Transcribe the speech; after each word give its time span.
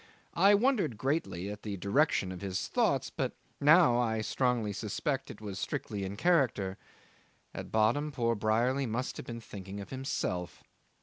I 0.33 0.55
wondered 0.55 0.97
greatly 0.97 1.51
at 1.51 1.61
the 1.61 1.77
direction 1.77 2.31
of 2.31 2.41
his 2.41 2.67
thoughts, 2.69 3.11
but 3.11 3.33
now 3.59 3.99
I 3.99 4.21
strongly 4.21 4.73
suspect 4.73 5.29
it 5.29 5.41
was 5.41 5.59
strictly 5.59 6.03
in 6.03 6.17
character: 6.17 6.79
at 7.53 7.71
bottom 7.71 8.11
poor 8.11 8.33
Brierly 8.33 8.87
must 8.87 9.17
have 9.17 9.27
been 9.27 9.41
thinking 9.41 9.79
of 9.79 9.91
himself. 9.91 10.63